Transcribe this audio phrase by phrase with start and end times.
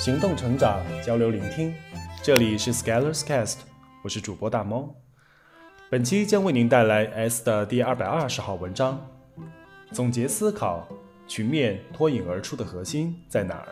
[0.00, 1.74] 行动成长，交流聆听。
[2.22, 3.56] 这里是 Scholars Cast，
[4.02, 4.88] 我是主播大猫。
[5.90, 8.98] 本期将为您带来 S 的第二百二十号文章，
[9.92, 10.88] 总结思考
[11.28, 13.68] 群面脱颖而出的核心在哪儿？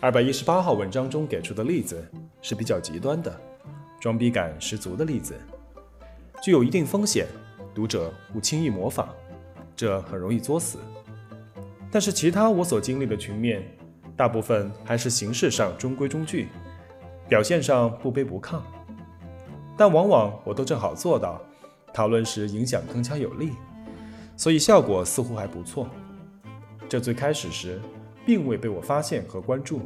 [0.00, 2.02] 二百一十八号文章中给出的例子
[2.40, 3.38] 是比较极端的，
[4.00, 5.38] 装逼感十足的例子，
[6.42, 7.26] 具有一定风险，
[7.74, 9.08] 读者勿轻易模仿，
[9.76, 10.78] 这很容易作死。
[11.90, 13.62] 但是其他我所经历的群面。
[14.16, 16.48] 大部分还是形式上中规中矩，
[17.28, 18.60] 表现上不卑不亢，
[19.76, 21.40] 但往往我都正好做到，
[21.92, 23.52] 讨论时影响铿锵有力，
[24.36, 25.88] 所以效果似乎还不错。
[26.88, 27.80] 这最开始时
[28.26, 29.80] 并未被我发现和关注，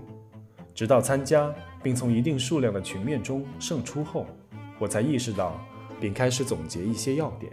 [0.74, 4.26] 直到参加并从一定数量的群面中胜出后，
[4.78, 5.60] 我才意识到，
[6.00, 7.52] 并开始总结一些要点。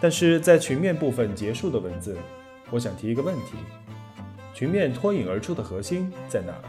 [0.00, 2.16] 但是在群面部分结束的文字，
[2.70, 3.56] 我想提一个问题。
[4.54, 6.68] 群面脱颖而出的核心在哪儿？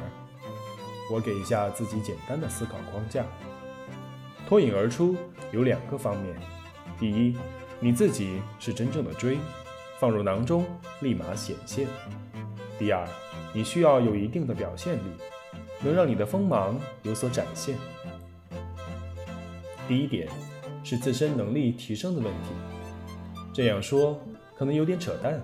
[1.12, 3.26] 我给一下自己简单的思考框架。
[4.48, 5.16] 脱颖而出
[5.52, 6.34] 有两个方面：
[6.98, 7.36] 第一，
[7.80, 9.38] 你自己是真正的锥，
[10.00, 10.66] 放入囊中
[11.02, 11.86] 立马显现；
[12.80, 13.06] 第二，
[13.54, 15.12] 你需要有一定的表现力，
[15.82, 17.78] 能让你的锋芒有所展现。
[19.88, 20.30] 第一点
[20.84, 22.50] 是自身能力提升的问题。
[23.54, 24.20] 这样说
[24.58, 25.42] 可能有点扯淡。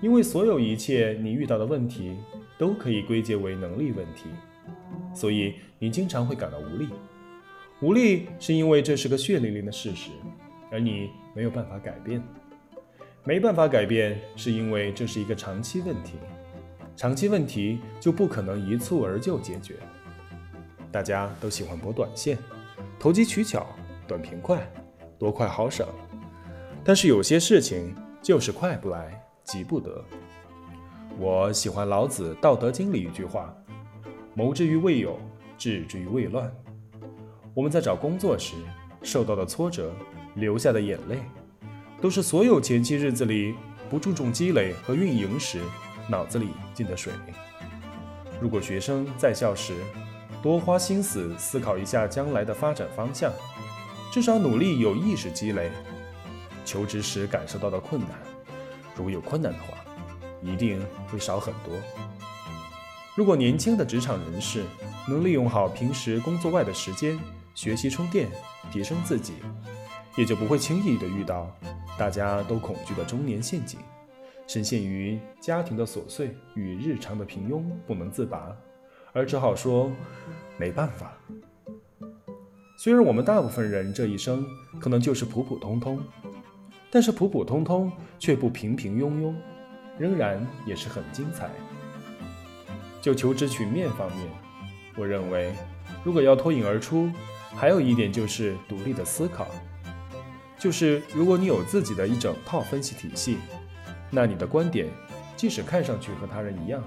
[0.00, 2.16] 因为所有一切你遇到的问题
[2.58, 4.28] 都可以归结为能力问题，
[5.14, 6.88] 所以你经常会感到无力。
[7.82, 10.10] 无力是因为这是个血淋淋的事实，
[10.70, 12.22] 而你没有办法改变。
[13.24, 16.14] 没办法改变是因为这是一个长期问题，
[16.96, 19.74] 长期问题就不可能一蹴而就解决。
[20.90, 22.38] 大家都喜欢博短线，
[22.98, 23.66] 投机取巧，
[24.06, 24.66] 短平快，
[25.18, 25.86] 多快好省。
[26.82, 29.19] 但是有些事情就是快不来。
[29.50, 30.04] 急不得。
[31.18, 33.52] 我喜欢老子《道德经》里一句话
[34.32, 35.18] ：“谋之于未有，
[35.58, 36.48] 治之于未乱。”
[37.52, 38.54] 我们在找工作时
[39.02, 39.92] 受到的挫折，
[40.36, 41.18] 流下的眼泪，
[42.00, 43.56] 都是所有前期日子里
[43.90, 45.60] 不注重积累和运营时
[46.08, 47.12] 脑子里进的水。
[48.40, 49.74] 如果学生在校时
[50.40, 53.32] 多花心思思考一下将来的发展方向，
[54.12, 55.72] 至少努力有意识积累，
[56.64, 58.29] 求职时感受到的困难。
[58.96, 59.78] 如果有困难的话，
[60.42, 60.80] 一定
[61.10, 61.74] 会少很多。
[63.16, 64.64] 如果年轻的职场人士
[65.08, 67.18] 能利用好平时工作外的时间
[67.54, 68.30] 学习充电，
[68.72, 69.34] 提升自己，
[70.16, 71.54] 也就不会轻易的遇到
[71.98, 73.78] 大家都恐惧的中年陷阱，
[74.46, 78.56] 深陷于家庭的琐碎与日常的平庸不能自拔，
[79.12, 79.90] 而只好说
[80.56, 81.12] 没办法。
[82.78, 84.46] 虽然我们大部分人这一生
[84.80, 86.00] 可能就是普普通通。
[86.90, 89.34] 但是普普通通却不平平庸庸，
[89.98, 91.48] 仍然也是很精彩。
[93.00, 94.28] 就求职群面方面，
[94.96, 95.54] 我认为，
[96.04, 97.10] 如果要脱颖而出，
[97.54, 99.46] 还有一点就是独立的思考。
[100.58, 103.38] 就是如果你有自己的一整套分析体系，
[104.10, 104.88] 那你的观点
[105.36, 106.82] 即使看上去和他人一样，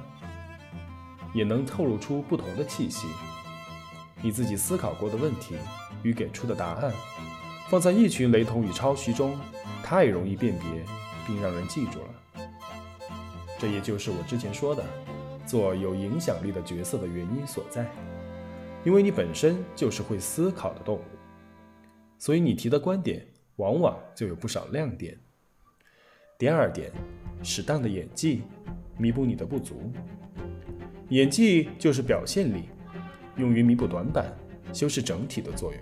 [1.33, 3.07] 也能透露出不同的气息。
[4.21, 5.55] 你自己思考过的问题
[6.03, 6.91] 与给出的答案，
[7.69, 9.35] 放在一群雷同与抄袭中。
[9.83, 10.83] 太容易辨别，
[11.27, 12.49] 并让人记住了。
[13.59, 14.83] 这也就是我之前说的，
[15.45, 17.85] 做有影响力的角色的原因所在。
[18.83, 21.01] 因为你本身就是会思考的动物，
[22.17, 23.25] 所以你提的观点
[23.57, 25.17] 往往就有不少亮点。
[26.37, 26.91] 第二点，
[27.41, 28.43] 适当的演技，
[28.97, 29.91] 弥补你的不足。
[31.09, 32.63] 演技就是表现力，
[33.37, 34.35] 用于弥补短板、
[34.73, 35.81] 修饰整体的作用。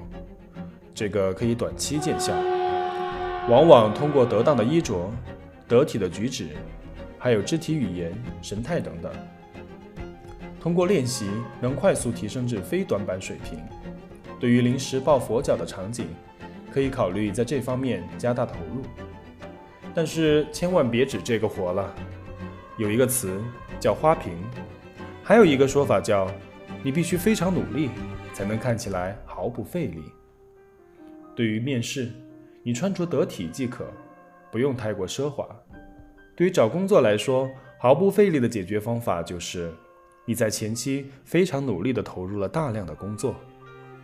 [0.94, 2.61] 这个可以短期见效。
[3.50, 5.12] 往往通过得当的衣着、
[5.68, 6.50] 得体的举止，
[7.18, 9.12] 还有肢体语言、神态等等，
[10.60, 11.28] 通过练习
[11.60, 13.60] 能快速提升至非短板水平。
[14.40, 16.06] 对于临时抱佛脚的场景，
[16.72, 18.84] 可以考虑在这方面加大投入。
[19.94, 21.94] 但是千万别指这个活了。
[22.78, 23.42] 有一个词
[23.80, 24.34] 叫花瓶，
[25.24, 26.32] 还有一个说法叫
[26.84, 27.90] 你必须非常努力
[28.34, 30.04] 才能看起来毫不费力。
[31.36, 32.12] 对于面试。
[32.64, 33.86] 你穿着得体即可，
[34.52, 35.48] 不用太过奢华。
[36.36, 37.50] 对于找工作来说，
[37.80, 39.74] 毫不费力的解决方法就是
[40.26, 43.36] 你在前期非常努力地投入了大量的工作，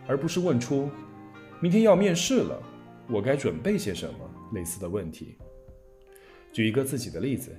[0.06, 0.90] 而不是问出
[1.60, 2.60] “明天要面试了，
[3.08, 4.18] 我该准备些什么”
[4.52, 5.36] 类似的问题。
[6.52, 7.54] 举一个自己的例子，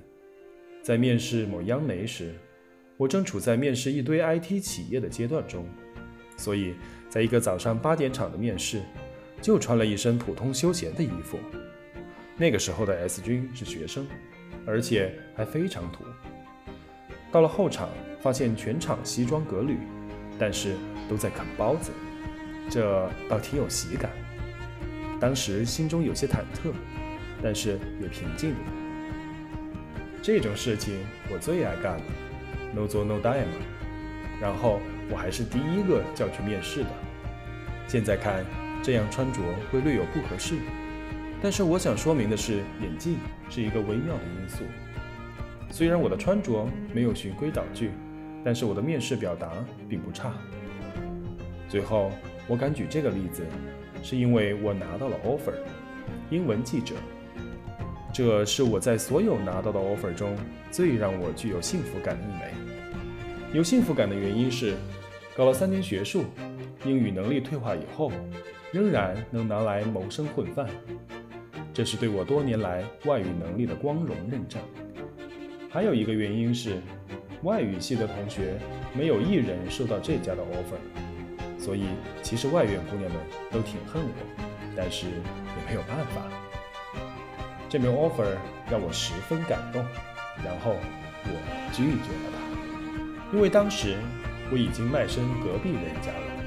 [0.82, 2.34] 在面试某央媒时，
[2.96, 5.64] 我正处在面试一堆 IT 企业的阶段中，
[6.36, 6.74] 所以
[7.08, 8.82] 在一个早上八点场的面试。
[9.40, 11.38] 就穿了一身普通休闲的衣服。
[12.36, 14.06] 那个时候的 S 君是学生，
[14.66, 16.04] 而且还非常土。
[17.30, 17.88] 到了后场，
[18.20, 19.78] 发现全场西装革履，
[20.38, 20.74] 但是
[21.08, 21.90] 都在啃包子，
[22.68, 24.10] 这倒挺有喜感。
[25.20, 26.72] 当时心中有些忐忑，
[27.42, 28.58] 但是也平静了。
[30.22, 30.98] 这种事情
[31.30, 32.02] 我最爱干了
[32.74, 33.52] ，no 做 no die 嘛。
[34.40, 36.90] 然后我还是第一个叫去面试的。
[37.86, 38.44] 现在看
[38.82, 39.40] 这样穿着
[39.70, 40.56] 会略有不合适，
[41.42, 43.16] 但是我想说明的是，演技
[43.48, 44.64] 是一个微妙的因素。
[45.70, 47.90] 虽然我的穿着没有循规蹈矩，
[48.44, 49.52] 但是我的面试表达
[49.88, 50.32] 并不差。
[51.68, 52.10] 最后，
[52.48, 53.44] 我敢举这个例子。
[54.02, 55.52] 是因为我拿到了 offer，
[56.30, 56.94] 英文记者，
[58.14, 60.34] 这是我在所有拿到的 offer 中
[60.70, 62.54] 最让我具有幸福感的一枚。
[63.52, 64.74] 有幸福感的原因是，
[65.36, 66.24] 搞了三年学术，
[66.86, 68.10] 英语能力退化以后，
[68.72, 70.66] 仍然能拿来谋生混饭，
[71.74, 74.60] 这是对我多年来外语能力的光荣认证。
[75.68, 76.80] 还有一个原因是，
[77.42, 78.58] 外语系的同学
[78.92, 81.58] 没有一人收到这家的 offer。
[81.58, 81.84] 所以，
[82.22, 83.20] 其实外院姑娘们
[83.50, 84.08] 都挺恨我，
[84.76, 86.22] 但是也没有办法。
[87.68, 88.34] 这名 offer
[88.70, 89.84] 让我十分感动，
[90.44, 90.74] 然后
[91.24, 93.96] 我拒绝了他，因为当时
[94.50, 96.39] 我已经卖身隔壁人家了。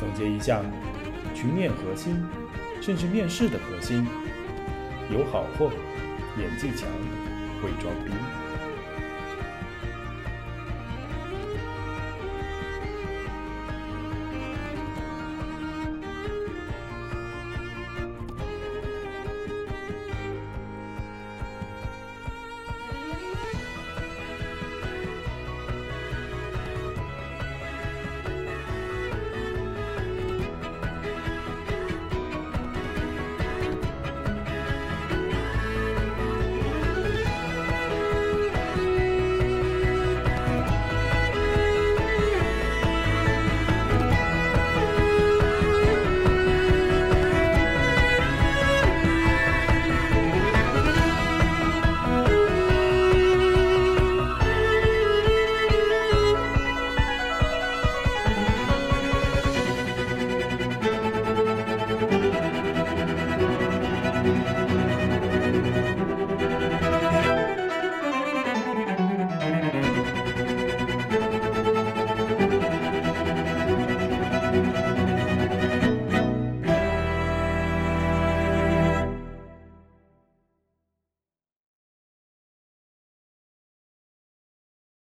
[0.00, 0.62] 总结一下，
[1.34, 2.24] 群面核心，
[2.80, 4.06] 甚至面试的核心，
[5.10, 5.70] 有好货，
[6.38, 6.88] 演技强，
[7.62, 8.39] 会装逼。